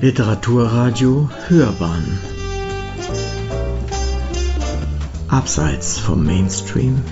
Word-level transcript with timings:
Literaturradio 0.00 1.28
Hörbahn 1.48 2.20
Abseits 5.26 5.98
vom 5.98 6.24
Mainstream 6.24 7.02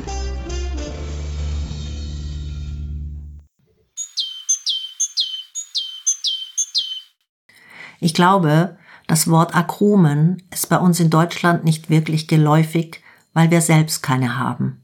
Ich 7.98 8.14
glaube, 8.14 8.78
das 9.08 9.28
Wort 9.28 9.56
Akromen 9.56 10.44
ist 10.52 10.68
bei 10.68 10.78
uns 10.78 11.00
in 11.00 11.10
Deutschland 11.10 11.64
nicht 11.64 11.90
wirklich 11.90 12.28
geläufig, 12.28 13.02
weil 13.32 13.50
wir 13.50 13.62
selbst 13.62 14.04
keine 14.04 14.38
haben. 14.38 14.80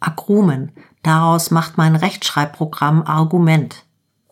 Akromen, 0.00 0.72
daraus 1.04 1.52
macht 1.52 1.78
mein 1.78 1.94
Rechtschreibprogramm 1.94 3.02
Argument. 3.02 3.84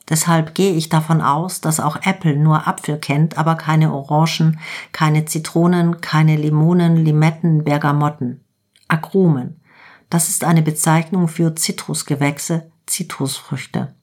Deshalb 0.09 0.55
gehe 0.55 0.73
ich 0.73 0.89
davon 0.89 1.21
aus, 1.21 1.61
dass 1.61 1.81
auch 1.81 1.97
Apple 2.03 2.37
nur 2.37 2.69
Apfel 2.69 2.99
kennt, 2.99 3.39
aber 3.39 3.57
keine 3.57 3.93
Orangen, 3.93 4.61
keine 4.93 5.25
Zitronen, 5.25 6.01
keine 6.01 6.37
Limonen, 6.37 6.97
Limetten, 6.97 7.65
Bergamotten. 7.65 8.45
Akromen. 8.89 9.61
Das 10.09 10.29
ist 10.29 10.45
eine 10.45 10.63
Bezeichnung 10.63 11.27
für 11.27 11.57
Zitrusgewächse, 11.57 12.71
Zitrusfrüchte. 12.87 13.95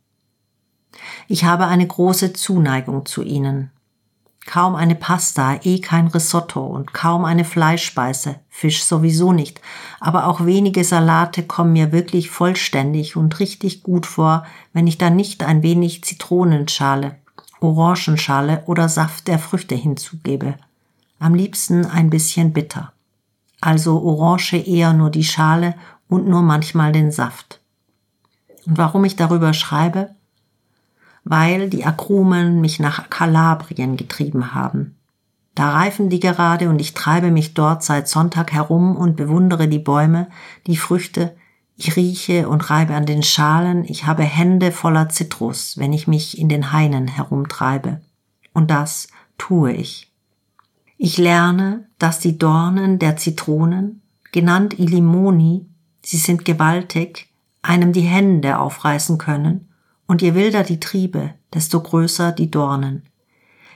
Ich 1.27 1.45
habe 1.45 1.67
eine 1.67 1.87
große 1.87 2.33
Zuneigung 2.33 3.05
zu 3.05 3.23
ihnen. 3.23 3.71
Kaum 4.45 4.75
eine 4.75 4.95
Pasta, 4.95 5.59
eh 5.63 5.79
kein 5.79 6.07
Risotto 6.07 6.65
und 6.65 6.93
kaum 6.93 7.23
eine 7.23 7.45
Fleischspeise, 7.45 8.35
Fisch 8.49 8.83
sowieso 8.83 9.31
nicht, 9.31 9.61
aber 10.01 10.27
auch 10.27 10.45
wenige 10.45 10.83
Salate 10.83 11.43
kommen 11.43 11.73
mir 11.73 11.93
wirklich 11.93 12.29
vollständig 12.29 13.15
und 13.15 13.39
richtig 13.39 13.83
gut 13.83 14.05
vor, 14.05 14.45
wenn 14.73 14.85
ich 14.85 14.97
da 14.97 15.09
nicht 15.09 15.43
ein 15.43 15.63
wenig 15.63 16.03
Zitronenschale, 16.03 17.15
Orangenschale 17.61 18.63
oder 18.65 18.89
Saft 18.89 19.29
der 19.29 19.39
Früchte 19.39 19.75
hinzugebe. 19.75 20.55
Am 21.19 21.35
liebsten 21.35 21.85
ein 21.85 22.09
bisschen 22.09 22.51
bitter. 22.51 22.91
Also 23.61 24.01
Orange 24.03 24.57
eher 24.57 24.91
nur 24.91 25.09
die 25.09 25.23
Schale 25.23 25.75
und 26.09 26.27
nur 26.27 26.41
manchmal 26.41 26.91
den 26.91 27.13
Saft. 27.13 27.61
Und 28.65 28.77
warum 28.77 29.05
ich 29.05 29.15
darüber 29.15 29.53
schreibe? 29.53 30.09
Weil 31.23 31.69
die 31.69 31.85
Akromen 31.85 32.61
mich 32.61 32.79
nach 32.79 33.09
Kalabrien 33.09 33.97
getrieben 33.97 34.53
haben. 34.53 34.95
Da 35.55 35.71
reifen 35.71 36.09
die 36.09 36.19
gerade 36.19 36.69
und 36.69 36.81
ich 36.81 36.93
treibe 36.93 37.31
mich 37.31 37.53
dort 37.53 37.83
seit 37.83 38.07
Sonntag 38.07 38.51
herum 38.51 38.95
und 38.95 39.15
bewundere 39.15 39.67
die 39.67 39.79
Bäume, 39.79 40.27
die 40.65 40.77
Früchte, 40.77 41.35
ich 41.75 41.95
rieche 41.95 42.49
und 42.49 42.69
reibe 42.69 42.95
an 42.95 43.05
den 43.05 43.23
Schalen, 43.23 43.83
ich 43.85 44.05
habe 44.05 44.23
Hände 44.23 44.71
voller 44.71 45.09
Zitrus, 45.09 45.77
wenn 45.77 45.93
ich 45.93 46.07
mich 46.07 46.37
in 46.37 46.49
den 46.49 46.71
Hainen 46.71 47.07
herumtreibe. 47.07 48.01
Und 48.53 48.71
das 48.71 49.07
tue 49.37 49.73
ich. 49.73 50.11
Ich 50.97 51.17
lerne, 51.17 51.87
dass 51.99 52.19
die 52.19 52.37
Dornen 52.37 52.99
der 52.99 53.17
Zitronen, 53.17 54.01
genannt 54.31 54.79
Ilimoni, 54.79 55.67
sie 56.01 56.17
sind 56.17 56.45
gewaltig, 56.45 57.27
einem 57.61 57.93
die 57.93 58.01
Hände 58.01 58.59
aufreißen 58.59 59.17
können 59.17 59.72
und 60.07 60.21
je 60.21 60.35
wilder 60.35 60.63
die 60.63 60.79
Triebe, 60.79 61.33
desto 61.53 61.81
größer 61.81 62.31
die 62.31 62.51
Dornen. 62.51 63.03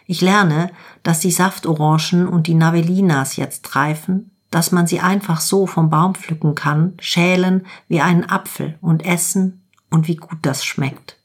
Ich 0.05 0.21
lerne, 0.21 0.71
dass 1.03 1.19
die 1.19 1.31
Saftorangen 1.31 2.27
und 2.27 2.47
die 2.47 2.53
Navellinas 2.53 3.35
jetzt 3.35 3.75
reifen, 3.75 4.31
dass 4.49 4.71
man 4.71 4.87
sie 4.87 5.01
einfach 5.01 5.41
so 5.41 5.67
vom 5.67 5.89
Baum 5.89 6.15
pflücken 6.15 6.55
kann, 6.55 6.93
schälen 6.99 7.65
wie 7.89 7.99
einen 7.99 8.23
Apfel 8.29 8.77
und 8.81 9.05
essen 9.05 9.63
und 9.89 10.07
wie 10.07 10.15
gut 10.15 10.39
das 10.43 10.63
schmeckt. 10.63 11.17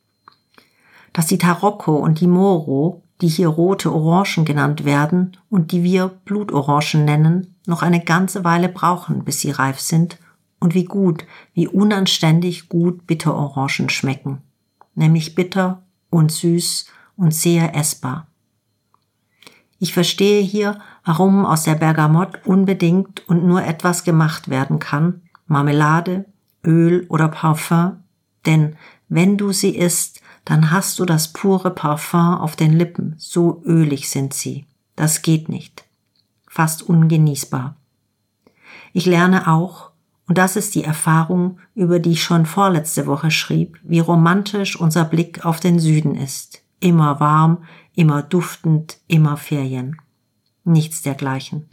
Dass 1.13 1.27
die 1.27 1.39
Tarocco 1.39 1.95
und 1.95 2.21
die 2.21 2.27
Moro, 2.27 3.03
die 3.21 3.29
hier 3.29 3.49
rote 3.49 3.93
Orangen 3.93 4.45
genannt 4.45 4.85
werden 4.85 5.37
und 5.49 5.71
die 5.71 5.85
wir 5.85 6.09
Blutorangen 6.09 7.05
nennen, 7.05 7.55
noch 7.67 7.83
eine 7.83 8.03
ganze 8.03 8.43
Weile 8.43 8.69
brauchen, 8.69 9.25
bis 9.25 9.41
sie 9.41 9.53
reif 9.53 9.79
sind 9.79 10.19
und 10.59 10.75
wie 10.75 10.85
gut, 10.85 11.25
wie 11.55 11.69
unanständig 11.69 12.69
gut 12.69 13.07
Bitterorangen 13.07 13.89
schmecken 13.89 14.43
nämlich 14.95 15.35
bitter 15.35 15.83
und 16.11 16.33
süß 16.33 16.87
und 17.17 17.35
sehr 17.35 17.75
essbar. 17.75 18.27
Ich 19.79 19.93
verstehe 19.93 20.43
hier, 20.43 20.79
warum 21.05 21.45
aus 21.45 21.65
der 21.65 21.75
Bergamott 21.75 22.47
unbedingt 22.47 23.29
und 23.29 23.45
nur 23.45 23.65
etwas 23.65 24.05
gemacht 24.05 24.49
werden 24.49 24.79
kann, 24.79 25.23
Marmelade, 25.47 26.25
Öl 26.65 27.07
oder 27.09 27.29
Parfum, 27.29 28.05
denn 28.47 28.77
wenn 29.09 29.37
du 29.37 29.53
sie 29.53 29.77
isst, 29.77 30.21
dann 30.45 30.71
hast 30.71 30.99
du 30.99 31.05
das 31.05 31.33
pure 31.33 31.71
Parfum 31.71 32.35
auf 32.39 32.57
den 32.57 32.73
Lippen, 32.73 33.15
so 33.19 33.63
ölig 33.65 34.11
sind 34.11 34.35
sie. 34.35 34.67
Das 34.97 35.23
geht 35.23 35.49
nicht. 35.49 35.85
Fast 36.49 36.83
ungenießbar. 36.83 37.77
Ich 38.93 39.07
lerne 39.07 39.49
auch, 39.49 39.92
und 40.29 40.39
das 40.39 40.57
ist 40.57 40.75
die 40.75 40.85
Erfahrung, 40.85 41.59
über 41.75 41.99
die 41.99 42.13
ich 42.13 42.23
schon 42.23 42.47
vorletzte 42.47 43.07
Woche 43.07 43.31
schrieb, 43.31 43.79
wie 43.83 43.99
romantisch 43.99 44.79
unser 44.79 45.05
Blick 45.05 45.45
auf 45.45 45.61
den 45.61 45.79
Süden 45.79 46.15
ist. 46.15 46.63
Immer 46.81 47.21
warm, 47.21 47.65
immer 47.95 48.23
duftend, 48.23 48.99
immer 49.09 49.37
Ferien. 49.37 50.01
Nichts 50.65 51.03
dergleichen. 51.03 51.67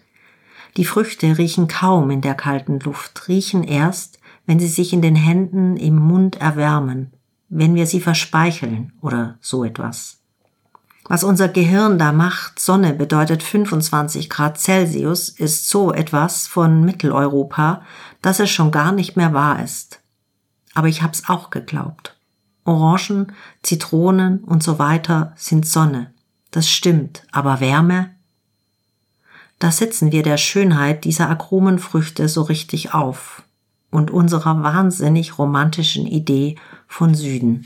Die 0.78 0.86
Früchte 0.86 1.38
riechen 1.38 1.68
kaum 1.68 2.12
in 2.12 2.22
der 2.22 2.36
kalten 2.36 2.80
Luft, 2.80 3.28
riechen 3.28 3.64
erst, 3.64 4.20
wenn 4.46 4.60
sie 4.60 4.68
sich 4.68 4.94
in 4.94 5.02
den 5.02 5.16
Händen 5.16 5.78
im 5.78 5.96
Mund 5.96 6.42
erwärmen, 6.42 7.14
wenn 7.50 7.76
wir 7.76 7.86
sie 7.86 8.00
verspeicheln 8.00 8.94
oder 9.02 9.38
so 9.42 9.64
etwas. 9.64 10.19
Was 11.10 11.24
unser 11.24 11.48
Gehirn 11.48 11.98
da 11.98 12.12
macht, 12.12 12.60
Sonne 12.60 12.94
bedeutet 12.94 13.42
25 13.42 14.30
Grad 14.30 14.60
Celsius, 14.60 15.30
ist 15.30 15.68
so 15.68 15.92
etwas 15.92 16.46
von 16.46 16.86
Mitteleuropa, 16.86 17.82
dass 18.22 18.40
es 18.40 18.52
schon 18.52 18.70
gar 18.70 18.92
nicht 18.92 19.18
mehr 19.18 19.34
wahr 19.34 19.64
ist. 19.64 20.02
Aber 20.76 20.88
ich 20.88 21.02
hab's 21.02 21.24
auch 21.28 21.50
geglaubt. 21.50 22.16
Orangen, 22.64 23.32
Zitronen 23.64 24.44
und 24.44 24.62
so 24.62 24.78
weiter 24.78 25.34
sind 25.36 25.66
Sonne. 25.66 26.14
Das 26.52 26.70
stimmt, 26.70 27.24
aber 27.32 27.60
Wärme? 27.60 28.12
Da 29.58 29.72
sitzen 29.72 30.12
wir 30.12 30.22
der 30.22 30.38
Schönheit 30.38 31.06
dieser 31.06 31.28
Akromenfrüchte 31.28 32.30
so 32.30 32.44
richtig 32.44 32.94
auf 32.94 33.42
und 33.90 34.12
unserer 34.12 34.62
wahnsinnig 34.62 35.40
romantischen 35.40 36.06
Idee 36.06 36.56
von 36.88 37.16
Süden. 37.16 37.66